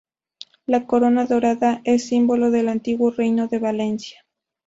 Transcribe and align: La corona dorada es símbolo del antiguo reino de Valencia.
La 0.65 0.87
corona 0.87 1.25
dorada 1.27 1.81
es 1.83 2.07
símbolo 2.07 2.49
del 2.49 2.69
antiguo 2.69 3.11
reino 3.11 3.47
de 3.47 3.59
Valencia. 3.59 4.25